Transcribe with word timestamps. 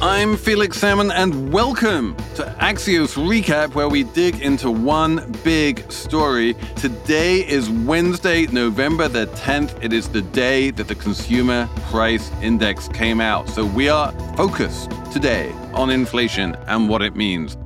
I'm 0.00 0.36
Felix 0.36 0.78
Salmon, 0.78 1.10
and 1.10 1.52
welcome 1.52 2.14
to 2.36 2.44
Axios 2.60 3.16
Recap, 3.16 3.74
where 3.74 3.88
we 3.88 4.04
dig 4.04 4.40
into 4.40 4.70
one 4.70 5.32
big 5.42 5.90
story. 5.90 6.54
Today 6.76 7.40
is 7.40 7.68
Wednesday, 7.68 8.46
November 8.46 9.08
the 9.08 9.26
10th. 9.26 9.76
It 9.82 9.92
is 9.92 10.08
the 10.08 10.22
day 10.22 10.70
that 10.70 10.86
the 10.86 10.94
Consumer 10.94 11.68
Price 11.90 12.30
Index 12.42 12.86
came 12.86 13.20
out. 13.20 13.48
So 13.48 13.64
we 13.64 13.88
are 13.88 14.12
focused 14.36 14.92
today 15.12 15.50
on 15.74 15.90
inflation 15.90 16.54
and 16.68 16.88
what 16.88 17.02
it 17.02 17.16
means. 17.16 17.56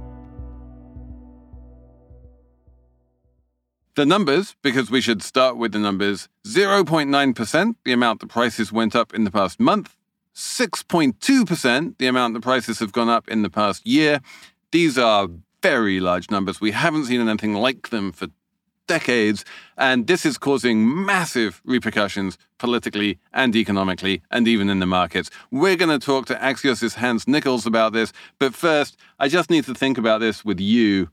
The 3.94 4.06
numbers, 4.06 4.56
because 4.62 4.90
we 4.90 5.02
should 5.02 5.22
start 5.22 5.58
with 5.58 5.72
the 5.72 5.78
numbers 5.78 6.30
0.9%, 6.46 7.74
the 7.84 7.92
amount 7.92 8.20
the 8.20 8.26
prices 8.26 8.72
went 8.72 8.96
up 8.96 9.12
in 9.12 9.24
the 9.24 9.30
past 9.30 9.60
month. 9.60 9.94
6.2%, 10.34 11.98
the 11.98 12.06
amount 12.06 12.34
the 12.34 12.40
prices 12.40 12.78
have 12.78 12.92
gone 12.92 13.08
up 13.08 13.28
in 13.28 13.42
the 13.42 13.50
past 13.50 13.86
year. 13.86 14.20
These 14.70 14.98
are 14.98 15.28
very 15.62 16.00
large 16.00 16.30
numbers. 16.30 16.60
We 16.60 16.72
haven't 16.72 17.06
seen 17.06 17.20
anything 17.26 17.54
like 17.54 17.90
them 17.90 18.12
for 18.12 18.28
decades, 18.86 19.44
and 19.76 20.06
this 20.06 20.26
is 20.26 20.38
causing 20.38 21.04
massive 21.04 21.62
repercussions 21.64 22.36
politically 22.58 23.18
and 23.32 23.54
economically 23.54 24.22
and 24.30 24.48
even 24.48 24.68
in 24.68 24.80
the 24.80 24.86
markets. 24.86 25.30
We're 25.50 25.76
going 25.76 25.98
to 25.98 26.04
talk 26.04 26.26
to 26.26 26.34
Axios' 26.34 26.94
Hans 26.94 27.28
Nichols 27.28 27.66
about 27.66 27.92
this, 27.92 28.12
but 28.38 28.54
first, 28.54 28.96
I 29.18 29.28
just 29.28 29.50
need 29.50 29.64
to 29.64 29.74
think 29.74 29.98
about 29.98 30.20
this 30.20 30.44
with 30.44 30.60
you. 30.60 31.08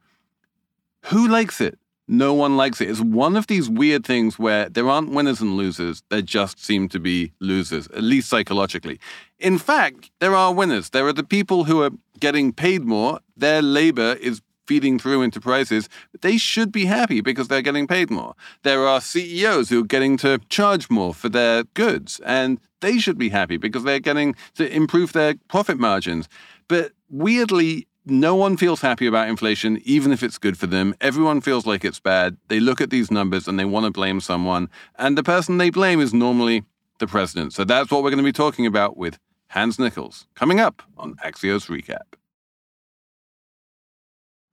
Who 1.05 1.27
likes 1.27 1.61
it? 1.61 1.77
No 2.11 2.33
one 2.33 2.57
likes 2.57 2.81
it. 2.81 2.89
It's 2.89 2.99
one 2.99 3.35
of 3.35 3.45
these 3.45 3.69
weird 3.69 4.03
things 4.03 4.39
where 4.39 4.67
there 4.67 4.89
aren't 4.89 5.11
winners 5.11 5.41
and 5.41 5.55
losers. 5.55 6.01
There 6.09 6.23
just 6.23 6.59
seem 6.59 6.89
to 6.89 6.99
be 6.99 7.33
losers, 7.39 7.85
at 7.89 8.01
least 8.01 8.29
psychologically. 8.29 8.99
In 9.37 9.59
fact, 9.59 10.09
there 10.19 10.33
are 10.33 10.51
winners. 10.51 10.89
There 10.89 11.05
are 11.05 11.13
the 11.13 11.23
people 11.23 11.65
who 11.65 11.83
are 11.83 11.91
getting 12.19 12.51
paid 12.51 12.83
more. 12.83 13.19
Their 13.38 13.61
labor 13.61 14.17
is 14.19 14.41
feeding 14.66 14.97
through 14.97 15.21
into 15.21 15.39
prices. 15.39 15.88
They 16.21 16.38
should 16.38 16.71
be 16.71 16.85
happy 16.85 17.21
because 17.21 17.47
they're 17.47 17.61
getting 17.61 17.85
paid 17.85 18.09
more. 18.09 18.33
There 18.63 18.88
are 18.88 19.01
CEOs 19.01 19.69
who 19.69 19.81
are 19.81 19.88
getting 19.88 20.17
to 20.17 20.39
charge 20.49 20.89
more 20.89 21.13
for 21.13 21.29
their 21.29 21.63
goods, 21.75 22.19
and 22.25 22.59
they 22.81 22.97
should 22.97 23.19
be 23.19 23.29
happy 23.29 23.57
because 23.57 23.83
they're 23.83 23.99
getting 23.99 24.33
to 24.55 24.67
improve 24.75 25.13
their 25.13 25.35
profit 25.47 25.77
margins. 25.77 26.27
But 26.67 26.94
weirdly, 27.09 27.88
no 28.09 28.35
one 28.35 28.57
feels 28.57 28.81
happy 28.81 29.07
about 29.07 29.29
inflation, 29.29 29.81
even 29.83 30.11
if 30.11 30.23
it's 30.23 30.38
good 30.38 30.57
for 30.57 30.67
them. 30.67 30.95
Everyone 31.02 31.41
feels 31.41 31.65
like 31.65 31.85
it's 31.85 31.99
bad. 31.99 32.38
They 32.47 32.59
look 32.59 32.81
at 32.81 32.89
these 32.89 33.09
numbers 33.11 33.47
and 33.47 33.59
they 33.59 33.66
want 33.66 33.85
to 33.85 33.91
blame 33.91 34.21
someone. 34.21 34.69
And 34.97 35.17
the 35.17 35.23
person 35.23 35.57
they 35.57 35.69
blame 35.69 35.99
is 35.99 36.13
normally 36.13 36.63
the 36.99 37.07
president. 37.07 37.53
So 37.53 37.63
that's 37.63 37.91
what 37.91 38.03
we're 38.03 38.09
going 38.11 38.23
to 38.23 38.23
be 38.23 38.31
talking 38.31 38.66
about 38.66 38.97
with 38.97 39.17
Hans 39.49 39.79
Nichols 39.79 40.27
coming 40.35 40.59
up 40.59 40.81
on 40.97 41.16
Axios 41.16 41.67
Recap. 41.67 42.16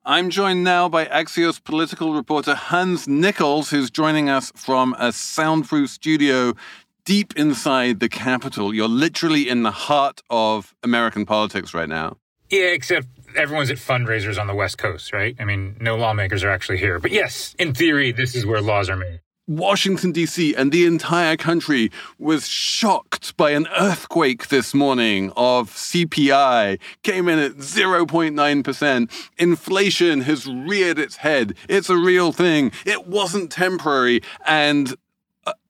I'm 0.04 0.30
joined 0.30 0.62
now 0.62 0.88
by 0.88 1.06
Axios 1.06 1.62
political 1.62 2.14
reporter 2.14 2.54
Hans 2.54 3.08
Nichols, 3.08 3.70
who's 3.70 3.90
joining 3.90 4.28
us 4.28 4.52
from 4.54 4.94
a 5.00 5.12
soundproof 5.12 5.90
studio 5.90 6.54
deep 7.04 7.36
inside 7.36 7.98
the 7.98 8.08
Capitol. 8.08 8.72
You're 8.72 8.88
literally 8.88 9.48
in 9.48 9.64
the 9.64 9.72
heart 9.72 10.22
of 10.30 10.74
American 10.84 11.26
politics 11.26 11.74
right 11.74 11.88
now. 11.88 12.18
Yeah, 12.50 12.66
except 12.66 13.08
everyone's 13.36 13.70
at 13.70 13.76
fundraisers 13.76 14.40
on 14.40 14.46
the 14.46 14.54
West 14.54 14.78
Coast, 14.78 15.12
right? 15.12 15.36
I 15.38 15.44
mean, 15.44 15.76
no 15.80 15.96
lawmakers 15.96 16.42
are 16.42 16.50
actually 16.50 16.78
here. 16.78 16.98
But 16.98 17.12
yes, 17.12 17.54
in 17.58 17.74
theory, 17.74 18.12
this 18.12 18.34
is 18.34 18.46
where 18.46 18.60
laws 18.60 18.88
are 18.88 18.96
made. 18.96 19.20
Washington, 19.48 20.10
D.C., 20.10 20.56
and 20.56 20.72
the 20.72 20.86
entire 20.86 21.36
country 21.36 21.92
was 22.18 22.48
shocked 22.48 23.36
by 23.36 23.52
an 23.52 23.68
earthquake 23.78 24.48
this 24.48 24.74
morning 24.74 25.32
of 25.36 25.70
CPI, 25.70 26.80
came 27.04 27.28
in 27.28 27.38
at 27.38 27.52
0.9%. 27.52 29.28
Inflation 29.38 30.22
has 30.22 30.46
reared 30.48 30.98
its 30.98 31.16
head. 31.16 31.54
It's 31.68 31.88
a 31.88 31.96
real 31.96 32.32
thing. 32.32 32.72
It 32.84 33.06
wasn't 33.06 33.52
temporary. 33.52 34.20
And 34.44 34.96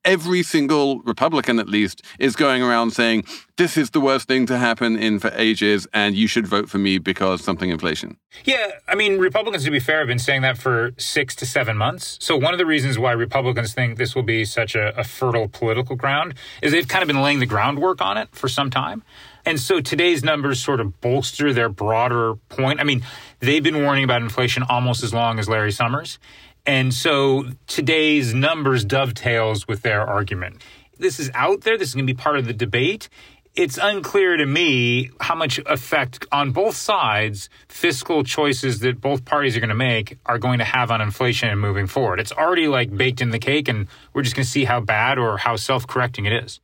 every 0.05 0.41
single 0.41 0.99
Republican, 1.01 1.59
at 1.59 1.67
least, 1.67 2.01
is 2.19 2.35
going 2.35 2.63
around 2.63 2.91
saying, 2.91 3.25
this 3.57 3.75
is 3.77 3.89
the 3.89 3.99
worst 3.99 4.27
thing 4.27 4.45
to 4.45 4.57
happen 4.57 4.97
in 4.97 5.19
for 5.19 5.31
ages, 5.35 5.87
and 5.93 6.15
you 6.15 6.27
should 6.27 6.47
vote 6.47 6.69
for 6.69 6.77
me 6.77 6.97
because 6.97 7.43
something 7.43 7.69
inflation. 7.69 8.17
Yeah, 8.45 8.71
I 8.87 8.95
mean, 8.95 9.17
Republicans, 9.17 9.63
to 9.65 9.71
be 9.71 9.79
fair, 9.79 9.99
have 9.99 10.07
been 10.07 10.19
saying 10.19 10.43
that 10.43 10.57
for 10.57 10.91
six 10.97 11.35
to 11.37 11.45
seven 11.45 11.75
months. 11.75 12.17
So 12.21 12.37
one 12.37 12.53
of 12.53 12.57
the 12.57 12.65
reasons 12.65 12.97
why 12.97 13.11
Republicans 13.11 13.73
think 13.73 13.97
this 13.97 14.15
will 14.15 14.23
be 14.23 14.45
such 14.45 14.75
a, 14.75 14.97
a 14.97 15.03
fertile 15.03 15.47
political 15.47 15.95
ground 15.95 16.35
is 16.61 16.71
they've 16.71 16.87
kind 16.87 17.01
of 17.01 17.07
been 17.07 17.21
laying 17.21 17.39
the 17.39 17.45
groundwork 17.45 18.01
on 18.01 18.17
it 18.17 18.29
for 18.31 18.47
some 18.47 18.69
time. 18.69 19.03
And 19.45 19.59
so 19.59 19.79
today's 19.79 20.23
numbers 20.23 20.61
sort 20.61 20.81
of 20.81 20.99
bolster 20.99 21.53
their 21.53 21.69
broader 21.69 22.35
point. 22.49 22.81
I 22.81 22.83
mean, 22.83 23.03
they've 23.39 23.63
been 23.63 23.81
warning 23.81 24.03
about 24.03 24.21
inflation 24.21 24.63
almost 24.63 25.03
as 25.03 25.13
long 25.13 25.39
as 25.39 25.47
Larry 25.47 25.71
Summers. 25.71 26.19
And 26.67 26.93
so 26.93 27.45
today's 27.65 28.33
numbers 28.33 28.83
dovetails 28.83 29.69
with 29.69 29.83
their 29.83 30.01
argument. 30.01 30.61
This 30.97 31.17
is 31.17 31.31
out 31.33 31.61
there. 31.61 31.77
This 31.77 31.87
is 31.87 31.95
going 31.95 32.05
to 32.05 32.13
be 32.13 32.17
part 32.17 32.37
of 32.37 32.45
the 32.45 32.53
debate. 32.53 33.07
It's 33.55 33.77
unclear 33.77 34.35
to 34.35 34.45
me 34.45 35.09
how 35.21 35.33
much 35.33 35.59
effect 35.59 36.25
on 36.31 36.51
both 36.51 36.75
sides 36.75 37.49
fiscal 37.69 38.23
choices 38.23 38.81
that 38.81 38.99
both 38.99 39.23
parties 39.23 39.55
are 39.55 39.61
going 39.61 39.69
to 39.69 39.75
make 39.75 40.19
are 40.25 40.37
going 40.37 40.59
to 40.59 40.65
have 40.65 40.91
on 40.91 40.99
inflation 40.99 41.47
and 41.49 41.59
moving 41.59 41.87
forward. 41.87 42.19
It's 42.19 42.33
already 42.33 42.67
like 42.67 42.95
baked 42.95 43.21
in 43.21 43.31
the 43.31 43.39
cake, 43.39 43.69
and 43.69 43.87
we're 44.13 44.21
just 44.21 44.35
going 44.35 44.43
to 44.43 44.51
see 44.51 44.65
how 44.65 44.81
bad 44.81 45.17
or 45.17 45.37
how 45.37 45.55
self 45.55 45.87
correcting 45.87 46.25
it 46.25 46.33
is. 46.33 46.59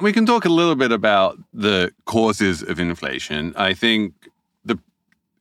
We 0.00 0.12
can 0.12 0.24
talk 0.24 0.46
a 0.46 0.48
little 0.48 0.74
bit 0.74 0.90
about 0.90 1.38
the 1.52 1.92
causes 2.06 2.62
of 2.62 2.80
inflation. 2.80 3.52
I 3.54 3.74
think 3.74 4.14
the 4.64 4.78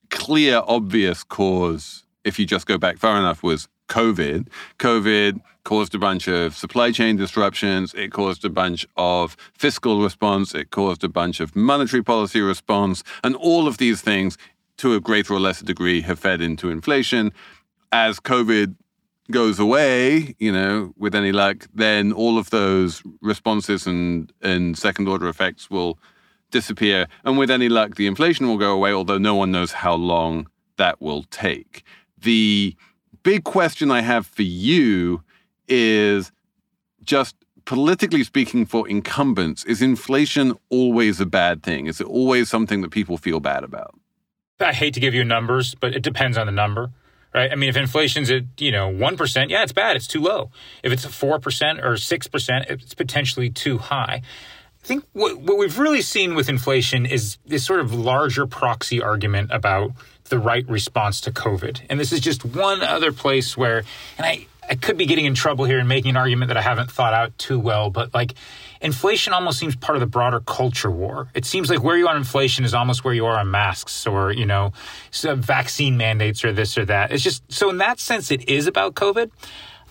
clear, 0.09 0.61
obvious 0.67 1.23
cause, 1.23 2.03
if 2.23 2.37
you 2.37 2.45
just 2.45 2.67
go 2.67 2.77
back 2.77 2.97
far 2.97 3.17
enough, 3.17 3.41
was 3.41 3.67
COVID. 3.91 4.47
COVID 4.79 5.41
caused 5.65 5.93
a 5.93 5.99
bunch 5.99 6.29
of 6.29 6.55
supply 6.55 6.91
chain 6.91 7.17
disruptions. 7.17 7.93
It 7.93 8.11
caused 8.13 8.45
a 8.45 8.49
bunch 8.49 8.87
of 8.95 9.35
fiscal 9.53 10.01
response. 10.01 10.55
It 10.55 10.71
caused 10.71 11.03
a 11.03 11.09
bunch 11.09 11.41
of 11.41 11.55
monetary 11.57 12.01
policy 12.01 12.39
response. 12.39 13.03
And 13.21 13.35
all 13.35 13.67
of 13.67 13.79
these 13.79 14.01
things, 14.01 14.37
to 14.77 14.95
a 14.95 15.01
greater 15.01 15.33
or 15.33 15.41
lesser 15.41 15.65
degree, 15.65 16.01
have 16.01 16.19
fed 16.19 16.39
into 16.41 16.69
inflation. 16.69 17.33
As 17.91 18.21
COVID 18.21 18.75
goes 19.29 19.59
away, 19.59 20.35
you 20.39 20.53
know, 20.53 20.93
with 20.97 21.13
any 21.13 21.33
luck, 21.33 21.67
then 21.73 22.13
all 22.13 22.37
of 22.37 22.49
those 22.49 23.03
responses 23.21 23.85
and, 23.85 24.31
and 24.41 24.77
second 24.77 25.09
order 25.09 25.27
effects 25.27 25.69
will 25.69 25.99
disappear. 26.49 27.07
And 27.25 27.37
with 27.37 27.51
any 27.51 27.67
luck, 27.67 27.95
the 27.95 28.07
inflation 28.07 28.47
will 28.47 28.57
go 28.57 28.71
away, 28.71 28.93
although 28.93 29.17
no 29.17 29.35
one 29.35 29.51
knows 29.51 29.73
how 29.73 29.95
long 29.95 30.47
that 30.77 31.01
will 31.01 31.23
take. 31.23 31.83
The 32.17 32.75
big 33.23 33.43
question 33.43 33.91
I 33.91 34.01
have 34.01 34.25
for 34.25 34.43
you 34.43 35.23
is 35.67 36.31
just 37.03 37.35
politically 37.65 38.23
speaking 38.23 38.65
for 38.65 38.87
incumbents, 38.87 39.63
is 39.65 39.81
inflation 39.81 40.57
always 40.69 41.19
a 41.19 41.25
bad 41.25 41.63
thing? 41.63 41.87
Is 41.87 42.01
it 42.01 42.07
always 42.07 42.49
something 42.49 42.81
that 42.81 42.91
people 42.91 43.17
feel 43.17 43.39
bad 43.39 43.63
about? 43.63 43.95
I 44.59 44.73
hate 44.73 44.93
to 44.93 44.99
give 44.99 45.13
you 45.13 45.23
numbers, 45.23 45.75
but 45.75 45.95
it 45.95 46.03
depends 46.03 46.37
on 46.37 46.45
the 46.45 46.51
number. 46.51 46.91
Right. 47.33 47.49
I 47.49 47.55
mean, 47.55 47.69
if 47.69 47.77
inflation's 47.77 48.29
at, 48.29 48.43
you 48.57 48.73
know, 48.73 48.91
1%, 48.91 49.49
yeah, 49.49 49.63
it's 49.63 49.71
bad. 49.71 49.95
It's 49.95 50.05
too 50.05 50.19
low. 50.19 50.51
If 50.83 50.91
it's 50.91 51.05
4% 51.05 51.31
or 51.81 51.93
6%, 51.93 52.69
it's 52.69 52.93
potentially 52.93 53.49
too 53.49 53.77
high. 53.77 54.21
I 54.83 54.85
think 54.85 55.05
what, 55.13 55.39
what 55.39 55.57
we've 55.57 55.79
really 55.79 56.01
seen 56.01 56.35
with 56.35 56.49
inflation 56.49 57.05
is 57.05 57.37
this 57.45 57.65
sort 57.65 57.79
of 57.79 57.93
larger 57.93 58.45
proxy 58.47 59.01
argument 59.01 59.49
about 59.53 59.91
the 60.31 60.39
right 60.39 60.67
response 60.67 61.21
to 61.21 61.31
COVID. 61.31 61.81
And 61.89 61.99
this 61.99 62.11
is 62.11 62.19
just 62.19 62.43
one 62.43 62.81
other 62.81 63.11
place 63.11 63.55
where, 63.55 63.83
and 64.17 64.25
I, 64.25 64.47
I 64.67 64.73
could 64.73 64.97
be 64.97 65.05
getting 65.05 65.25
in 65.25 65.35
trouble 65.35 65.65
here 65.65 65.77
and 65.77 65.87
making 65.87 66.09
an 66.09 66.17
argument 66.17 66.47
that 66.47 66.57
I 66.57 66.61
haven't 66.61 66.89
thought 66.89 67.13
out 67.13 67.37
too 67.37 67.59
well, 67.59 67.91
but 67.91 68.11
like 68.15 68.33
inflation 68.81 69.33
almost 69.33 69.59
seems 69.59 69.75
part 69.75 69.95
of 69.95 69.99
the 69.99 70.07
broader 70.07 70.39
culture 70.39 70.89
war. 70.89 71.27
It 71.35 71.45
seems 71.45 71.69
like 71.69 71.83
where 71.83 71.97
you 71.97 72.07
are 72.07 72.11
on 72.11 72.17
inflation 72.17 72.65
is 72.65 72.73
almost 72.73 73.03
where 73.03 73.13
you 73.13 73.27
are 73.27 73.37
on 73.37 73.51
masks 73.51 74.07
or, 74.07 74.31
you 74.31 74.47
know, 74.47 74.73
vaccine 75.13 75.97
mandates 75.97 76.43
or 76.43 76.51
this 76.51 76.77
or 76.77 76.85
that. 76.85 77.11
It's 77.11 77.21
just, 77.21 77.43
so 77.51 77.69
in 77.69 77.77
that 77.77 77.99
sense, 77.99 78.31
it 78.31 78.49
is 78.49 78.65
about 78.65 78.95
COVID 78.95 79.29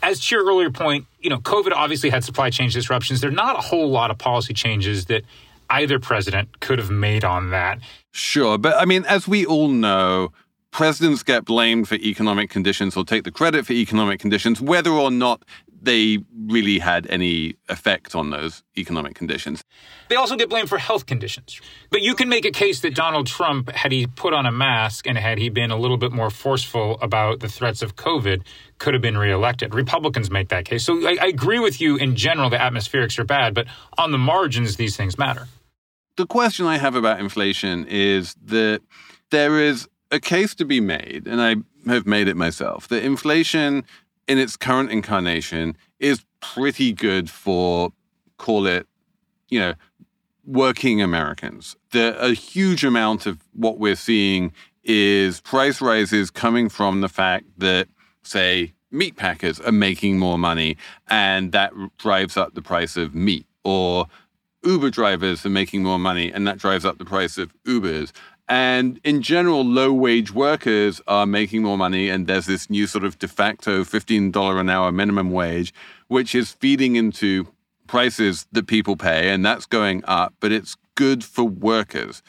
as 0.03 0.27
to 0.27 0.35
your 0.35 0.47
earlier 0.47 0.71
point, 0.71 1.07
you 1.21 1.31
know, 1.31 1.39
COVID 1.39 1.73
obviously 1.73 2.11
had 2.11 2.25
supply 2.25 2.51
chain 2.51 2.71
disruptions. 2.71 3.21
There 3.21 3.31
are 3.31 3.35
not 3.35 3.57
a 3.57 3.61
whole 3.61 3.91
lot 3.91 4.11
of 4.11 4.19
policy 4.19 4.55
changes 4.55 5.07
that 5.07 5.25
either 5.71 5.99
president 5.99 6.61
could 6.61 6.79
have 6.79 6.91
made 6.91 7.25
on 7.25 7.51
that. 7.51 7.81
Sure. 8.13 8.59
But 8.59 8.77
I 8.77 8.85
mean, 8.85 9.05
as 9.07 9.27
we 9.29 9.47
all 9.47 9.69
know, 9.69 10.33
presidents 10.71 11.23
get 11.23 11.45
blamed 11.45 11.89
for 11.89 11.97
economic 11.97 12.51
conditions 12.51 12.97
or 12.97 13.05
take 13.05 13.25
the 13.25 13.31
credit 13.31 13.67
for 13.67 13.73
economic 13.73 14.21
conditions, 14.21 14.61
whether 14.61 14.91
or 14.91 15.11
not 15.11 15.45
they 15.83 16.19
really 16.47 16.79
had 16.79 17.07
any 17.09 17.57
effect 17.69 18.15
on 18.15 18.31
those 18.31 18.63
economic 18.77 19.15
conditions. 19.15 19.65
They 20.09 20.17
also 20.17 20.37
get 20.37 20.51
blamed 20.51 20.69
for 20.69 20.79
health 20.79 21.07
conditions. 21.07 21.59
But 21.91 22.03
you 22.03 22.15
can 22.15 22.29
make 22.29 22.45
a 22.45 22.51
case 22.51 22.81
that 22.81 22.95
Donald 22.95 23.27
Trump, 23.27 23.71
had 23.71 23.91
he 23.91 24.07
put 24.07 24.35
on 24.35 24.45
a 24.47 24.53
mask 24.53 25.07
and 25.07 25.17
had 25.17 25.39
he 25.39 25.49
been 25.49 25.71
a 25.71 25.79
little 25.79 25.97
bit 25.97 26.13
more 26.13 26.31
forceful 26.31 26.99
about 27.01 27.41
the 27.41 27.49
threats 27.49 27.81
of 27.83 27.97
COVID, 27.97 28.43
could 28.79 28.95
have 28.95 29.03
been 29.03 29.17
reelected. 29.17 29.75
Republicans 29.75 30.31
make 30.31 30.49
that 30.51 30.65
case. 30.65 30.85
So 30.85 31.07
I, 31.07 31.17
I 31.21 31.27
agree 31.27 31.59
with 31.59 31.81
you 31.81 31.97
in 31.97 32.15
general, 32.15 32.51
the 32.51 32.59
atmospherics 32.59 33.19
are 33.19 33.25
bad, 33.25 33.55
but 33.55 33.67
on 33.97 34.13
the 34.13 34.19
margins, 34.19 34.77
these 34.77 34.97
things 34.97 35.17
matter. 35.17 35.49
The 36.21 36.27
question 36.27 36.67
I 36.67 36.77
have 36.77 36.95
about 36.95 37.19
inflation 37.19 37.87
is 37.89 38.37
that 38.45 38.83
there 39.31 39.59
is 39.59 39.89
a 40.11 40.21
case 40.21 40.55
to 40.57 40.67
be 40.67 40.79
made, 40.79 41.27
and 41.27 41.41
I 41.41 41.57
have 41.91 42.07
made 42.07 42.29
it 42.29 42.37
myself, 42.37 42.89
that 42.89 43.03
inflation 43.03 43.85
in 44.29 44.37
its 44.37 44.55
current 44.55 44.91
incarnation 44.91 45.79
is 45.99 46.23
pretty 46.41 46.93
good 46.93 47.31
for, 47.31 47.93
call 48.37 48.67
it, 48.67 48.87
you 49.49 49.59
know, 49.59 49.75
working 50.45 51.01
Americans. 51.01 51.75
The, 51.93 52.21
a 52.21 52.35
huge 52.35 52.85
amount 52.85 53.25
of 53.25 53.39
what 53.55 53.79
we're 53.79 53.97
seeing 53.97 54.53
is 54.85 55.41
price 55.41 55.81
rises 55.81 56.31
coming 56.31 56.69
from 56.69 57.01
the 57.01 57.09
fact 57.09 57.47
that, 57.57 57.89
say, 58.23 58.75
meat 58.91 59.17
packers 59.17 59.59
are 59.61 59.73
making 59.73 60.19
more 60.19 60.39
money 60.39 60.77
and 61.09 61.53
that 61.53 61.73
drives 61.97 62.37
up 62.37 62.55
the 62.55 62.63
price 62.63 62.99
of 62.99 63.15
meat, 63.15 63.47
or 63.65 64.07
Uber 64.65 64.91
drivers 64.91 65.45
are 65.47 65.51
making 65.51 65.83
more 65.83 65.99
money 65.99 66.33
and 66.33 66.47
that 66.47 66.59
drives 66.59 66.85
up 66.85 66.99
the 66.99 67.05
price 67.05 67.39
of 67.39 67.53
Ubers. 67.65 68.12
And 68.51 69.01
in 69.05 69.23
general, 69.23 69.65
low 69.65 69.93
wage 69.93 70.33
workers 70.33 71.01
are 71.07 71.25
making 71.25 71.62
more 71.62 71.79
money, 71.79 72.09
and 72.09 72.27
there's 72.27 72.47
this 72.47 72.69
new 72.69 72.89
sort 72.89 73.05
of 73.05 73.17
de 73.17 73.29
facto 73.29 73.85
$15 73.85 74.61
an 74.61 74.69
hour 74.69 74.91
minimum 74.91 75.31
wage, 75.31 75.73
which 76.09 76.35
is 76.35 76.51
feeding 76.51 76.97
into 76.97 77.47
prices 77.87 78.49
that 78.51 78.67
people 78.67 78.97
pay, 78.97 79.31
and 79.31 79.47
that's 79.47 79.67
going 79.67 80.03
up, 80.05 80.35
but 80.41 80.51
it's 80.51 80.77
good 80.97 81.23
for 81.23 81.45
workers. 81.45 82.25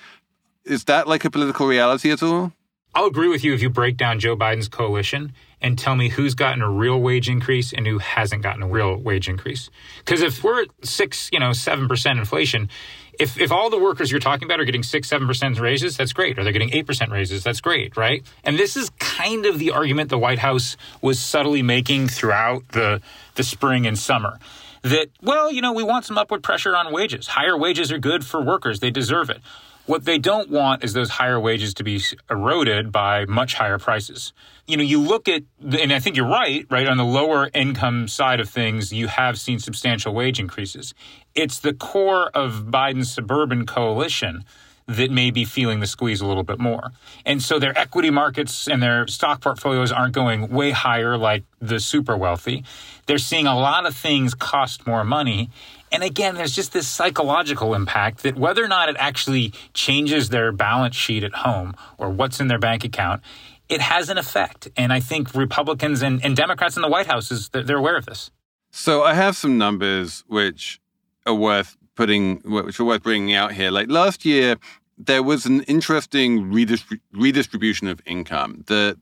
Is 0.63 0.83
that 0.83 1.07
like 1.07 1.25
a 1.25 1.31
political 1.31 1.66
reality 1.66 2.12
at 2.12 2.22
all? 2.22 2.54
I'll 2.94 3.06
agree 3.06 3.30
with 3.30 3.44
you 3.44 3.54
if 3.54 3.62
you 3.62 3.70
break 3.70 3.98
down 3.98 4.20
Joe 4.20 4.36
Biden's 4.36 4.68
coalition 4.68 5.34
and 5.62 5.78
tell 5.78 5.96
me 5.96 6.10
who's 6.10 6.36
gotten 6.36 6.62
a 6.62 6.70
real 6.70 7.00
wage 7.00 7.30
increase 7.30 7.72
and 7.72 7.88
who 7.88 8.00
hasn't 8.00 8.42
gotten 8.42 8.64
a 8.64 8.68
real 8.68 8.96
wage 8.98 9.30
increase. 9.30 9.70
Because 10.00 10.22
if 10.22 10.44
we're 10.44 10.64
at 10.64 10.70
six, 10.84 11.30
you 11.32 11.40
know, 11.40 11.54
seven 11.54 11.88
percent 11.88 12.20
inflation, 12.20 12.70
if 13.18 13.40
if 13.40 13.52
all 13.52 13.70
the 13.70 13.80
workers 13.80 14.12
you're 14.12 14.20
talking 14.20 14.46
about 14.46 14.60
are 14.60 14.66
getting 14.66 14.84
six, 14.84 15.08
seven 15.08 15.28
percent 15.28 15.60
raises, 15.60 15.96
that's 15.96 16.12
great. 16.12 16.38
Or 16.38 16.44
they're 16.44 16.54
getting 16.54 16.74
eight 16.74 16.88
percent 16.88 17.12
raises, 17.12 17.44
that's 17.44 17.62
great, 17.62 17.96
right? 17.96 18.24
And 18.44 18.58
this 18.58 18.76
is 18.76 18.90
kind 19.00 19.46
of 19.46 19.60
the 19.60 19.72
argument 19.72 20.10
the 20.10 20.18
White 20.18 20.40
House 20.40 20.76
was 21.02 21.20
subtly 21.20 21.62
making 21.62 22.08
throughout 22.08 22.68
the 22.70 23.02
the 23.36 23.44
spring 23.44 23.86
and 23.86 23.98
summer 23.98 24.40
that, 24.84 25.10
well, 25.22 25.52
you 25.52 25.62
know, 25.62 25.74
we 25.74 25.84
want 25.84 26.06
some 26.06 26.18
upward 26.18 26.42
pressure 26.42 26.76
on 26.76 26.92
wages. 26.92 27.28
Higher 27.28 27.58
wages 27.58 27.92
are 27.92 28.00
good 28.00 28.26
for 28.26 28.42
workers, 28.42 28.80
they 28.80 28.90
deserve 28.92 29.30
it. 29.30 29.40
What 29.88 30.06
they 30.06 30.19
don't 30.19 30.50
want 30.50 30.83
is 30.83 30.94
those 30.94 31.10
higher 31.10 31.39
wages 31.39 31.74
to 31.75 31.83
be 31.83 32.01
eroded 32.30 32.92
by 32.92 33.25
much 33.25 33.56
higher 33.56 33.80
prices. 33.80 34.31
You 34.68 34.78
know, 34.78 34.83
you 34.83 35.01
look 35.01 35.28
at, 35.28 35.44
and 35.62 35.92
I 35.92 36.00
think 36.00 36.16
you're 36.16 36.28
right, 36.28 36.66
right? 36.69 36.88
On 36.88 36.98
the 36.98 37.06
lower 37.06 37.50
income 37.54 38.07
side 38.07 38.39
of 38.39 38.50
things, 38.50 38.94
you 38.94 39.07
have 39.07 39.39
seen 39.39 39.60
substantial 39.60 40.13
wage 40.13 40.39
increases. 40.39 40.94
It's 41.33 41.60
the 41.60 41.74
core 41.74 42.30
of 42.30 42.68
Biden's 42.68 43.12
suburban 43.12 43.66
coalition 43.66 44.45
that 44.88 45.12
may 45.12 45.31
be 45.31 45.45
feeling 45.45 45.80
the 45.80 45.88
squeeze 45.88 46.22
a 46.22 46.25
little 46.25 46.44
bit 46.44 46.60
more. 46.60 46.92
And 47.25 47.42
so 47.42 47.60
their 47.60 47.78
equity 47.78 48.10
markets 48.10 48.68
and 48.68 48.81
their 48.81 49.07
stock 49.07 49.42
portfolios 49.42 49.92
aren't 49.92 50.13
going 50.13 50.50
way 50.50 50.72
higher 50.72 51.18
like 51.18 51.44
the 51.60 51.80
super 51.80 52.18
wealthy. 52.18 52.63
They're 53.06 53.18
seeing 53.18 53.48
a 53.48 53.56
lot 53.56 53.86
of 53.86 53.95
things 53.95 54.33
cost 54.33 54.86
more 54.86 55.04
money. 55.04 55.50
And 55.92 56.04
again, 56.04 56.36
there's 56.36 56.56
just 56.56 56.72
this 56.72 56.88
psychological 56.88 57.74
impact 57.74 58.24
that 58.24 58.38
whether 58.38 58.64
or 58.64 58.68
not 58.68 58.90
it 58.90 58.96
actually 58.98 59.54
changes 59.74 60.30
their 60.30 60.52
balance 60.52 60.96
sheet 60.96 61.24
at 61.24 61.34
home 61.34 61.76
or 61.98 62.10
what's 62.10 62.40
in 62.40 62.48
their 62.48 62.60
bank 62.60 62.84
account, 62.84 63.22
it 63.68 63.82
has 63.82 64.10
an 64.10 64.18
effect. 64.18 64.70
And 64.78 64.94
I 64.94 65.00
think 65.00 65.34
Republicans 65.36 66.02
and, 66.02 66.24
and 66.24 66.36
Democrats 66.36 66.76
in 66.76 66.82
the 66.82 66.88
White 66.88 67.08
House 67.08 67.32
is 67.32 67.50
they're 67.50 67.78
aware 67.78 67.98
of 67.98 68.06
this. 68.06 68.32
So 68.72 69.04
I 69.04 69.14
have 69.14 69.36
some 69.36 69.58
numbers 69.58 70.24
which 70.28 70.80
are 71.26 71.34
worth 71.34 71.78
putting, 71.96 72.38
which 72.40 72.80
are 72.80 72.86
worth 72.86 73.04
bringing 73.04 73.34
out 73.34 73.52
here. 73.52 73.70
Like 73.70 73.92
last 73.92 74.24
year, 74.24 74.56
there 74.98 75.24
was 75.24 75.46
an 75.46 75.62
interesting 75.64 76.52
redistrib- 76.52 77.02
redistribution 77.12 77.88
of 77.88 78.02
income. 78.06 78.64
The 78.68 78.98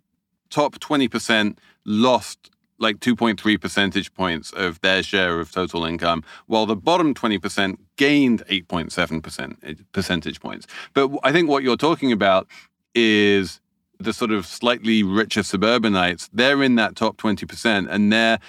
top 0.50 0.80
20% 0.80 1.58
lost 1.86 2.50
like 2.80 3.00
2.3 3.00 3.60
percentage 3.60 4.14
points 4.14 4.52
of 4.52 4.80
their 4.82 5.04
share 5.04 5.40
of 5.40 5.52
total 5.52 5.86
income, 5.86 6.24
while 6.48 6.66
the 6.66 6.76
bottom 6.76 7.14
20% 7.14 7.78
gained 7.98 8.44
8.7% 8.48 9.58
eh, 9.64 9.74
percentage 9.92 10.40
points. 10.40 10.66
But 10.94 11.12
I 11.24 11.32
think 11.32 11.50
what 11.50 11.64
you're 11.64 11.78
talking 11.78 12.12
about 12.12 12.48
is 12.96 13.60
the 14.00 14.14
sort 14.14 14.32
of 14.32 14.46
slightly 14.46 15.04
richer 15.04 15.44
suburbanites. 15.44 16.30
They're 16.34 16.64
in 16.64 16.76
that 16.76 16.96
top 16.96 17.18
20%, 17.18 17.88
and 17.90 18.12
they're 18.12 18.40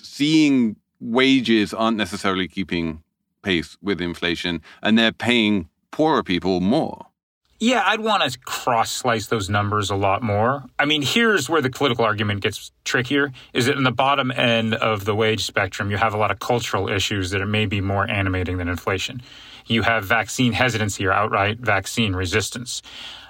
seeing 0.00 0.76
wages 1.00 1.74
aren't 1.74 1.96
necessarily 1.96 2.48
keeping 2.48 3.02
pace 3.42 3.76
with 3.82 4.00
inflation, 4.00 4.62
and 4.82 4.98
they're 4.98 5.12
paying 5.12 5.68
poorer 5.90 6.22
people 6.22 6.60
more. 6.60 7.06
Yeah, 7.58 7.82
I'd 7.86 8.00
want 8.00 8.30
to 8.30 8.38
cross 8.40 8.90
slice 8.90 9.28
those 9.28 9.48
numbers 9.48 9.88
a 9.88 9.96
lot 9.96 10.22
more. 10.22 10.64
I 10.78 10.84
mean, 10.84 11.00
here's 11.00 11.48
where 11.48 11.62
the 11.62 11.70
political 11.70 12.04
argument 12.04 12.42
gets 12.42 12.70
trickier 12.84 13.32
is 13.54 13.66
that 13.66 13.76
in 13.76 13.82
the 13.82 13.90
bottom 13.90 14.30
end 14.30 14.74
of 14.74 15.06
the 15.06 15.14
wage 15.14 15.44
spectrum, 15.44 15.90
you 15.90 15.96
have 15.96 16.12
a 16.12 16.18
lot 16.18 16.30
of 16.30 16.38
cultural 16.38 16.90
issues 16.90 17.30
that 17.30 17.40
are 17.40 17.46
maybe 17.46 17.80
more 17.80 18.08
animating 18.08 18.58
than 18.58 18.68
inflation. 18.68 19.22
You 19.66 19.82
have 19.82 20.04
vaccine 20.04 20.52
hesitancy 20.52 21.06
or 21.06 21.12
outright 21.12 21.58
vaccine 21.58 22.14
resistance. 22.14 22.82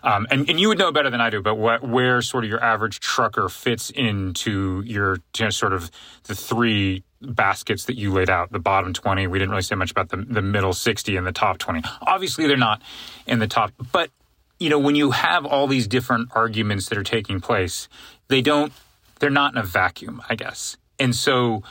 Um, 0.03 0.27
and, 0.31 0.49
and 0.51 0.59
you 0.59 0.69
would 0.69 0.79
know 0.79 0.93
better 0.93 1.11
than 1.11 1.21
I 1.21 1.31
do, 1.31 1.41
but 1.41 1.55
what, 1.55 1.87
where 1.87 2.21
sort 2.21 2.45
of 2.45 2.51
your 2.51 2.63
average 2.63 3.01
trucker 3.01 3.49
fits 3.49 3.91
into 3.91 4.83
your 4.85 5.19
you 5.39 5.45
know, 5.45 5.51
sort 5.51 5.73
of 5.73 5.91
the 6.25 6.35
three 6.35 7.05
baskets 7.35 7.85
that 7.87 7.97
you 7.97 8.13
laid 8.13 8.31
out 8.31 8.53
the 8.53 8.59
bottom 8.59 8.93
20 8.93 9.27
we 9.27 9.39
didn't 9.39 9.51
really 9.51 9.63
say 9.63 9.75
much 9.75 9.91
about 9.91 10.09
the, 10.09 10.17
the 10.17 10.43
middle 10.43 10.73
60 10.73 11.17
and 11.17 11.27
the 11.27 11.33
top 11.33 11.59
20 11.59 11.83
obviously 12.07 12.47
they're 12.47 12.57
not 12.57 12.83
in 13.27 13.39
the 13.39 13.47
top 13.47 13.73
but 13.93 14.11
you 14.59 14.71
know 14.71 14.79
when 14.79 14.95
you 14.95 15.11
have 15.11 15.45
all 15.45 15.67
these 15.67 15.87
different 15.87 16.29
arguments 16.35 16.89
that 16.89 16.99
are 16.99 17.05
taking 17.05 17.41
place 17.41 17.89
they 18.29 18.41
don't 18.41 18.73
they're 19.19 19.31
not 19.31 19.53
in 19.53 19.59
a 19.59 19.65
vacuum 19.65 20.23
i 20.29 20.35
guess. 20.35 20.77
And 20.99 21.15
so 21.15 21.63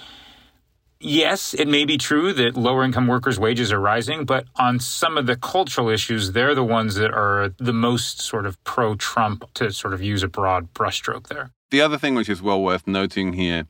yes 1.00 1.54
it 1.54 1.68
may 1.68 1.86
be 1.86 1.98
true 1.98 2.34
that 2.34 2.56
lower 2.56 2.84
income 2.84 3.08
workers 3.08 3.40
wages 3.40 3.72
are 3.72 3.80
rising 3.80 4.26
but 4.26 4.46
on 4.56 4.80
some 4.80 5.18
of 5.18 5.26
the 5.26 5.36
cultural 5.36 5.90
issues 5.90 6.32
they're 6.32 6.56
the 6.56 6.64
ones 6.64 6.96
that 6.96 7.12
are 7.12 7.54
the 7.58 7.74
most 7.74 8.22
sort 8.22 8.46
of 8.46 8.62
pro 8.64 8.96
trump 8.96 9.52
to 9.54 9.72
sort 9.72 9.94
of 9.94 10.02
use 10.02 10.24
a 10.24 10.28
broad 10.28 10.74
brushstroke 10.74 11.28
there. 11.28 11.52
The 11.72 11.82
other 11.82 11.98
thing 11.98 12.16
which 12.16 12.30
is 12.30 12.42
well 12.42 12.62
worth 12.62 12.88
noting 12.88 13.34
here 13.34 13.66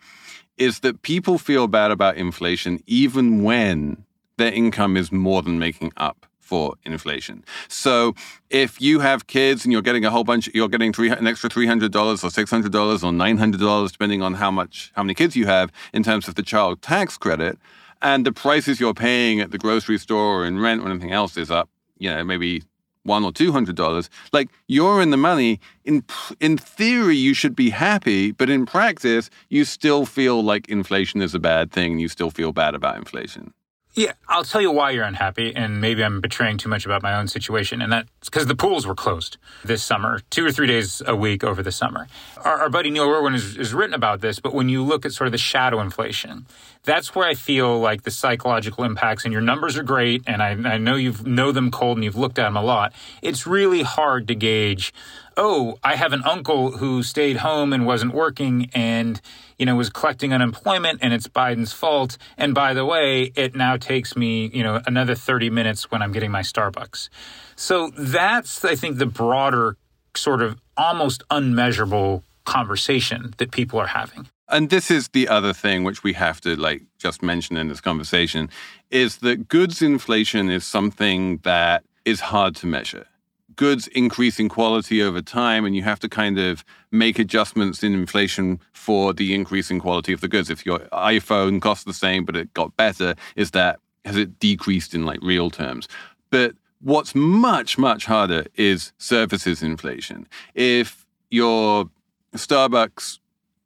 is 0.58 0.80
that 0.80 1.02
people 1.02 1.38
feel 1.38 1.68
bad 1.68 1.92
about 1.92 2.18
inflation 2.18 2.82
even 2.88 3.44
when 3.44 4.04
their 4.38 4.52
income 4.52 4.98
is 4.98 5.12
more 5.12 5.42
than 5.42 5.60
making 5.60 5.92
up 5.98 6.26
for 6.40 6.76
inflation. 6.84 7.44
So 7.68 8.14
if 8.52 8.80
you 8.80 9.00
have 9.00 9.26
kids 9.26 9.66
and 9.66 9.72
you're 9.72 9.82
getting 9.82 10.06
a 10.06 10.12
whole 10.12 10.24
bunch, 10.24 10.48
you're 10.54 10.70
getting 10.70 10.94
three, 10.94 11.10
an 11.10 11.26
extra 11.26 11.50
three 11.50 11.66
hundred 11.66 11.92
dollars 11.92 12.24
or 12.24 12.30
six 12.30 12.52
hundred 12.52 12.72
dollars 12.72 13.04
or 13.04 13.12
nine 13.12 13.38
hundred 13.38 13.62
dollars, 13.62 13.92
depending 13.92 14.22
on 14.22 14.36
how 14.36 14.52
much 14.52 14.92
how 14.96 15.02
many 15.02 15.16
kids 15.16 15.36
you 15.36 15.48
have 15.48 15.72
in 15.92 16.04
terms 16.04 16.28
of 16.28 16.36
the 16.36 16.44
child 16.44 16.82
tax 16.84 17.18
credit, 17.18 17.58
and 18.02 18.26
the 18.26 18.32
prices 18.32 18.80
you're 18.80 18.94
paying 18.94 19.40
at 19.40 19.50
the 19.50 19.58
grocery 19.58 19.98
store 19.98 20.42
or 20.42 20.46
in 20.46 20.60
rent 20.60 20.84
or 20.84 20.90
anything 20.90 21.12
else 21.12 21.36
is 21.36 21.50
up, 21.50 21.68
you 21.98 22.12
know, 22.12 22.24
maybe 22.24 22.62
one 23.06 23.24
or 23.24 23.32
two 23.32 23.52
hundred 23.52 23.76
dollars, 23.76 24.10
like 24.34 24.50
you're 24.68 25.02
in 25.02 25.12
the 25.12 25.18
money. 25.18 25.60
In 25.84 26.04
in 26.40 26.58
theory, 26.58 27.16
you 27.16 27.34
should 27.34 27.56
be 27.56 27.70
happy, 27.70 28.32
but 28.32 28.50
in 28.50 28.66
practice, 28.66 29.30
you 29.50 29.64
still 29.64 30.06
feel 30.06 30.44
like 30.44 30.68
inflation 30.68 31.22
is 31.22 31.34
a 31.34 31.40
bad 31.40 31.72
thing, 31.72 31.94
and 31.94 32.02
you 32.02 32.10
still 32.10 32.32
feel 32.32 32.52
bad 32.52 32.76
about 32.76 32.98
inflation. 32.98 33.54
Yeah, 33.94 34.12
I'll 34.28 34.44
tell 34.44 34.60
you 34.60 34.72
why 34.72 34.92
you're 34.92 35.06
unhappy, 35.06 35.56
and 35.56 35.80
maybe 35.80 36.04
I'm 36.04 36.20
betraying 36.20 36.58
too 36.58 36.68
much 36.68 36.86
about 36.86 37.02
my 37.02 37.18
own 37.18 37.30
situation, 37.30 37.82
and 37.82 37.94
that's 37.94 38.10
because 38.26 38.46
the 38.46 38.56
pools 38.56 38.86
were 38.86 38.96
closed 38.96 39.38
this 39.64 39.82
summer, 39.84 40.20
two 40.30 40.46
or 40.46 40.52
three 40.52 40.68
days 40.68 41.02
a 41.08 41.16
week 41.16 41.46
over 41.46 41.64
the 41.64 41.72
summer. 41.72 42.10
Our, 42.44 42.64
our 42.64 42.70
buddy 42.70 42.90
Neil 42.90 43.10
Irwin 43.10 43.32
has, 43.32 43.56
has 43.56 43.74
written 43.74 43.94
about 43.94 44.20
this, 44.20 44.40
but 44.40 44.54
when 44.54 44.68
you 44.68 44.84
look 44.84 45.06
at 45.06 45.14
sort 45.14 45.30
of 45.30 45.32
the 45.32 45.38
shadow 45.38 45.80
inflation, 45.80 46.46
that's 46.86 47.14
where 47.14 47.28
I 47.28 47.34
feel 47.34 47.80
like 47.80 48.04
the 48.04 48.12
psychological 48.12 48.84
impacts, 48.84 49.26
and 49.26 49.34
your 49.34 49.42
numbers 49.42 49.78
are 49.78 49.84
great, 49.84 50.24
and 50.28 50.42
I, 50.42 50.52
I 50.52 50.78
know 50.78 50.96
you 50.96 51.14
know 51.26 51.52
them 51.52 51.72
cold 51.72 51.98
and 51.98 52.04
you've 52.04 52.16
looked 52.16 52.40
at 52.40 52.44
them 52.44 52.56
a 52.56 52.64
lot. 52.64 52.94
It's 53.22 53.46
really 53.46 53.82
hard 53.82 54.28
to 54.30 54.36
gauge 54.36 54.94
oh, 55.38 55.78
I 55.84 55.96
have 55.96 56.14
an 56.14 56.24
uncle 56.24 56.72
who 56.72 57.04
stayed 57.04 57.38
home 57.38 57.74
and 57.74 57.86
wasn't 57.86 58.14
working 58.14 58.70
and, 58.74 59.20
you 59.58 59.66
know, 59.66 59.76
was 59.76 59.90
collecting 59.90 60.34
unemployment 60.34 61.00
and 61.02 61.14
it's 61.14 61.28
Biden's 61.28 61.74
fault. 61.74 62.18
And 62.38 62.54
by 62.54 62.74
the 62.74 62.86
way, 62.86 63.32
it 63.36 63.56
now 63.56 63.78
takes 63.78 64.16
me, 64.16 64.50
you 64.54 64.64
know, 64.64 64.82
another 64.86 65.16
30 65.16 65.50
minutes 65.50 65.92
when 65.92 66.02
I'm 66.02 66.12
getting 66.12 66.32
my 66.32 66.42
Starbucks. 66.42 67.10
So 67.56 67.92
that's, 67.98 68.64
I 68.64 68.76
think, 68.76 68.98
the 68.98 69.06
broader 69.06 69.78
sort 70.16 70.42
of 70.42 70.60
almost 70.78 71.24
unmeasurable 71.30 72.24
conversation 72.46 73.34
that 73.38 73.52
people 73.52 73.80
are 73.80 73.88
having. 73.88 74.28
And 74.48 74.70
this 74.70 74.92
is 74.92 75.10
the 75.10 75.28
other 75.28 75.54
thing 75.54 75.84
which 75.84 76.04
we 76.04 76.14
have 76.14 76.40
to 76.42 76.56
like 76.56 76.84
just 76.98 77.24
mention 77.24 77.58
in 77.58 77.68
this 77.68 77.82
conversation 77.82 78.50
is 78.92 79.18
that 79.18 79.48
goods 79.48 79.82
inflation 79.82 80.50
is 80.50 80.66
something 80.66 81.40
that 81.44 81.84
is 82.06 82.20
hard 82.20 82.56
to 82.58 82.68
measure 82.68 83.08
goods 83.56 83.88
increase 83.88 84.38
in 84.38 84.50
quality 84.50 85.02
over 85.02 85.22
time, 85.22 85.64
and 85.64 85.78
you 85.78 85.82
have 85.82 85.98
to 85.98 86.10
kind 86.10 86.38
of 86.38 86.66
make 86.92 87.18
adjustments 87.18 87.84
in 87.84 87.94
inflation 87.94 88.60
for 88.74 89.14
the 89.14 89.34
increase 89.34 89.72
in 89.72 89.80
quality 89.80 90.12
of 90.12 90.20
the 90.20 90.28
goods. 90.28 90.50
If 90.50 90.66
your 90.66 90.80
iPhone 90.92 91.62
costs 91.62 91.86
the 91.86 91.94
same 91.94 92.26
but 92.26 92.36
it 92.36 92.54
got 92.54 92.76
better, 92.76 93.16
is 93.38 93.52
that 93.52 93.80
has 94.04 94.18
it 94.18 94.42
decreased 94.42 94.94
in 94.94 95.06
like 95.06 95.22
real 95.22 95.50
terms? 95.50 95.88
But 96.32 96.56
What's 96.86 97.16
much, 97.16 97.80
much 97.80 98.06
harder 98.06 98.46
is 98.54 98.94
services 99.00 99.64
inflation. 99.64 100.28
If 100.54 101.08
your 101.32 101.90
Starbucks 102.36 103.18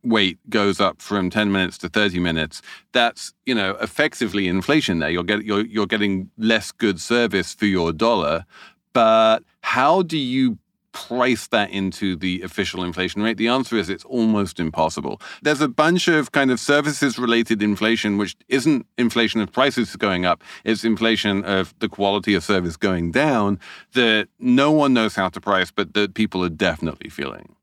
wait 0.04 0.38
goes 0.50 0.80
up 0.80 1.02
from 1.02 1.30
10 1.30 1.52
minutes 1.52 1.78
to 1.78 1.90
30 1.90 2.20
minutes 2.20 2.62
that's 2.94 3.34
you 3.46 3.54
know 3.54 3.72
effectively 3.82 4.48
inflation 4.48 5.00
there 5.00 5.10
you're 5.10 5.24
getting 5.24 5.46
you're, 5.46 5.66
you're 5.66 5.86
getting 5.86 6.30
less 6.38 6.72
good 6.72 7.00
service 7.02 7.54
for 7.54 7.66
your 7.66 7.92
dollar 7.92 8.46
but 8.94 9.44
how 9.62 10.02
do 10.02 10.18
you 10.18 10.58
price 10.92 11.48
that 11.48 11.70
into 11.70 12.16
the 12.16 12.42
official 12.42 12.84
inflation 12.84 13.22
rate? 13.22 13.38
The 13.38 13.48
answer 13.48 13.78
is 13.78 13.90
it's 13.90 14.06
almost 14.06 14.60
impossible. 14.60 15.22
There's 15.42 15.62
a 15.62 15.68
bunch 15.68 16.08
of 16.08 16.32
kind 16.32 16.52
of 16.52 16.60
services 16.60 17.20
related 17.20 17.62
inflation, 17.62 18.18
which 18.18 18.36
isn't 18.48 18.86
inflation 18.98 19.42
of 19.42 19.52
prices 19.52 19.96
going 19.96 20.26
up, 20.26 20.44
it's 20.64 20.84
inflation 20.84 21.44
of 21.46 21.74
the 21.80 21.90
quality 21.90 22.34
of 22.34 22.44
service 22.44 22.76
going 22.76 23.12
down 23.12 23.60
that 23.94 24.28
no 24.40 24.72
one 24.72 24.94
knows 24.94 25.16
how 25.16 25.30
to 25.30 25.40
price, 25.40 25.72
but 25.72 25.94
that 25.94 26.14
people 26.14 26.44
are 26.44 26.50
definitely 26.50 27.10
feeling 27.10 27.56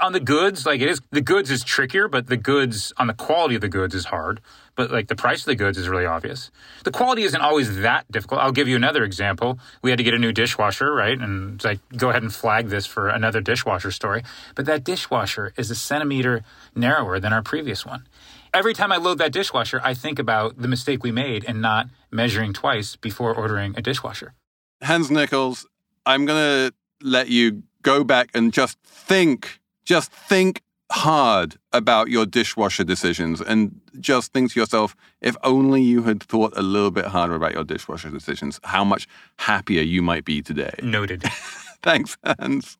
on 0.00 0.12
the 0.12 0.20
goods, 0.20 0.64
like 0.64 0.80
it 0.80 0.88
is, 0.88 1.00
the 1.10 1.20
goods 1.20 1.50
is 1.50 1.64
trickier, 1.64 2.08
but 2.08 2.28
the 2.28 2.36
goods 2.36 2.92
on 2.98 3.08
the 3.08 3.14
quality 3.14 3.56
of 3.56 3.60
the 3.60 3.68
goods 3.68 3.94
is 3.94 4.06
hard. 4.06 4.40
But 4.76 4.92
like 4.92 5.08
the 5.08 5.16
price 5.16 5.40
of 5.40 5.46
the 5.46 5.56
goods 5.56 5.76
is 5.76 5.88
really 5.88 6.06
obvious. 6.06 6.52
The 6.84 6.92
quality 6.92 7.24
isn't 7.24 7.40
always 7.40 7.78
that 7.78 8.10
difficult. 8.10 8.40
I'll 8.40 8.52
give 8.52 8.68
you 8.68 8.76
another 8.76 9.02
example. 9.02 9.58
We 9.82 9.90
had 9.90 9.96
to 9.96 10.04
get 10.04 10.14
a 10.14 10.18
new 10.18 10.32
dishwasher, 10.32 10.94
right? 10.94 11.18
And 11.18 11.56
it's 11.56 11.64
like, 11.64 11.80
go 11.96 12.10
ahead 12.10 12.22
and 12.22 12.32
flag 12.32 12.68
this 12.68 12.86
for 12.86 13.08
another 13.08 13.40
dishwasher 13.40 13.90
story. 13.90 14.22
But 14.54 14.66
that 14.66 14.84
dishwasher 14.84 15.52
is 15.56 15.68
a 15.70 15.74
centimeter 15.74 16.44
narrower 16.76 17.18
than 17.18 17.32
our 17.32 17.42
previous 17.42 17.84
one. 17.84 18.06
Every 18.54 18.72
time 18.72 18.92
I 18.92 18.96
load 18.98 19.18
that 19.18 19.32
dishwasher, 19.32 19.80
I 19.82 19.94
think 19.94 20.20
about 20.20 20.58
the 20.62 20.68
mistake 20.68 21.02
we 21.02 21.10
made 21.10 21.42
in 21.42 21.60
not 21.60 21.88
measuring 22.12 22.52
twice 22.52 22.94
before 22.94 23.34
ordering 23.34 23.74
a 23.76 23.82
dishwasher. 23.82 24.34
Hans 24.80 25.10
Nichols, 25.10 25.66
I'm 26.06 26.24
going 26.24 26.70
to 26.70 26.74
let 27.02 27.28
you 27.28 27.64
go 27.82 28.04
back 28.04 28.30
and 28.32 28.52
just 28.52 28.78
think 28.84 29.60
just 29.88 30.12
think 30.12 30.60
hard 30.92 31.56
about 31.72 32.08
your 32.08 32.26
dishwasher 32.26 32.84
decisions 32.84 33.40
and 33.40 33.80
just 33.98 34.34
think 34.34 34.52
to 34.52 34.60
yourself, 34.60 34.94
if 35.22 35.34
only 35.42 35.80
you 35.80 36.02
had 36.02 36.22
thought 36.22 36.52
a 36.56 36.62
little 36.62 36.90
bit 36.90 37.06
harder 37.06 37.34
about 37.34 37.54
your 37.54 37.64
dishwasher 37.64 38.10
decisions, 38.10 38.60
how 38.64 38.84
much 38.84 39.08
happier 39.38 39.80
you 39.80 40.02
might 40.02 40.26
be 40.26 40.42
today. 40.42 40.74
Noted. 40.82 41.22
Thanks, 41.82 42.18
Hans. 42.22 42.76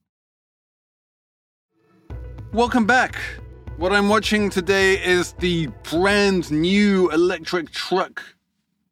Welcome 2.53 2.85
back. 2.85 3.17
What 3.79 3.91
I'm 3.91 4.11
watching 4.11 4.51
today 4.51 5.03
is 5.03 5.33
the 5.39 5.69
brand 5.91 6.51
new 6.51 7.11
electric 7.11 7.71
truck 7.71 8.23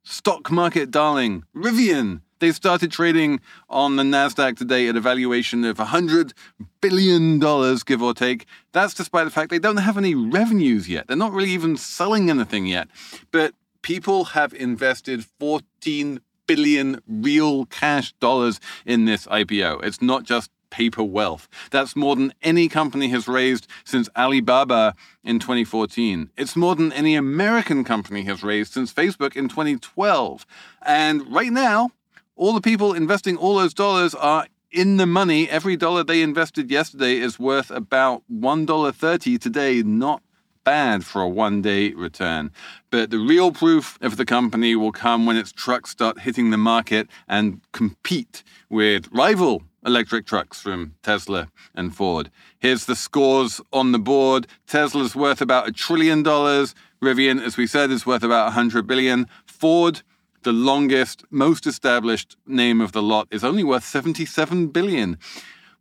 stock 0.04 0.50
market 0.50 0.90
darling, 0.90 1.44
Rivian. 1.54 2.22
They 2.38 2.52
started 2.52 2.90
trading 2.90 3.40
on 3.70 3.96
the 3.96 4.02
NASDAQ 4.02 4.56
today 4.56 4.88
at 4.88 4.96
a 4.96 5.00
valuation 5.00 5.64
of 5.64 5.78
$100 5.78 6.32
billion, 6.80 7.38
give 7.38 8.02
or 8.02 8.12
take. 8.12 8.46
That's 8.72 8.92
despite 8.92 9.24
the 9.24 9.30
fact 9.30 9.50
they 9.50 9.58
don't 9.58 9.78
have 9.78 9.96
any 9.96 10.14
revenues 10.14 10.88
yet. 10.88 11.06
They're 11.06 11.16
not 11.16 11.32
really 11.32 11.50
even 11.50 11.76
selling 11.76 12.28
anything 12.28 12.66
yet. 12.66 12.88
But 13.30 13.54
people 13.80 14.24
have 14.26 14.52
invested 14.52 15.24
14 15.38 16.20
billion 16.46 17.00
real 17.08 17.66
cash 17.66 18.12
dollars 18.20 18.60
in 18.84 19.06
this 19.06 19.26
IPO. 19.26 19.82
It's 19.82 20.02
not 20.02 20.24
just 20.24 20.50
paper 20.70 21.02
wealth. 21.02 21.48
That's 21.70 21.96
more 21.96 22.16
than 22.16 22.34
any 22.42 22.68
company 22.68 23.08
has 23.08 23.26
raised 23.28 23.66
since 23.84 24.08
Alibaba 24.16 24.94
in 25.24 25.38
2014. 25.38 26.30
It's 26.36 26.56
more 26.56 26.74
than 26.74 26.92
any 26.92 27.14
American 27.14 27.84
company 27.84 28.24
has 28.24 28.42
raised 28.42 28.72
since 28.72 28.92
Facebook 28.92 29.36
in 29.36 29.48
2012. 29.48 30.44
And 30.82 31.32
right 31.32 31.52
now, 31.52 31.90
all 32.36 32.52
the 32.52 32.60
people 32.60 32.92
investing 32.92 33.36
all 33.36 33.56
those 33.56 33.74
dollars 33.74 34.14
are 34.14 34.46
in 34.70 34.98
the 34.98 35.06
money. 35.06 35.48
Every 35.48 35.76
dollar 35.76 36.04
they 36.04 36.22
invested 36.22 36.70
yesterday 36.70 37.16
is 37.16 37.38
worth 37.38 37.70
about 37.70 38.22
$1.30 38.30 39.40
today. 39.40 39.82
Not 39.82 40.22
bad 40.62 41.04
for 41.04 41.22
a 41.22 41.28
one 41.28 41.62
day 41.62 41.92
return. 41.92 42.50
But 42.90 43.10
the 43.10 43.18
real 43.18 43.52
proof 43.52 43.98
of 44.02 44.16
the 44.16 44.26
company 44.26 44.76
will 44.76 44.92
come 44.92 45.24
when 45.24 45.36
its 45.36 45.52
trucks 45.52 45.90
start 45.90 46.20
hitting 46.20 46.50
the 46.50 46.58
market 46.58 47.08
and 47.26 47.60
compete 47.72 48.42
with 48.68 49.08
rival 49.12 49.62
electric 49.86 50.26
trucks 50.26 50.60
from 50.60 50.94
Tesla 51.02 51.48
and 51.74 51.94
Ford. 51.94 52.30
Here's 52.58 52.86
the 52.86 52.96
scores 52.96 53.60
on 53.72 53.92
the 53.92 54.00
board. 54.00 54.48
Tesla's 54.66 55.14
worth 55.14 55.40
about 55.40 55.68
a 55.68 55.72
trillion 55.72 56.24
dollars. 56.24 56.74
Rivian, 57.00 57.40
as 57.40 57.56
we 57.56 57.68
said, 57.68 57.90
is 57.90 58.04
worth 58.04 58.24
about 58.24 58.46
100 58.46 58.86
billion. 58.86 59.28
Ford 59.46 60.02
the 60.46 60.52
longest, 60.52 61.24
most 61.28 61.66
established 61.66 62.36
name 62.46 62.80
of 62.80 62.92
the 62.92 63.02
lot 63.02 63.26
is 63.32 63.42
only 63.42 63.64
worth 63.64 63.82
77 63.82 64.68
billion. 64.68 65.18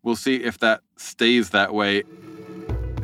We'll 0.01 0.15
see 0.15 0.37
if 0.37 0.57
that 0.57 0.81
stays 0.97 1.51
that 1.51 1.71
way. 1.71 2.01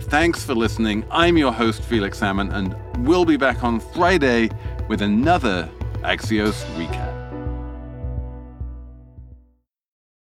Thanks 0.10 0.44
for 0.44 0.56
listening. 0.56 1.06
I'm 1.12 1.38
your 1.38 1.54
host, 1.54 1.84
Felix 1.84 2.18
Salmon, 2.18 2.52
and 2.52 2.76
we'll 3.06 3.26
be 3.26 3.38
back 3.38 3.64
on 3.64 3.80
Friday 3.80 4.50
with 4.90 5.04
another 5.04 5.70
Axios 6.02 6.64
recap. 6.74 7.11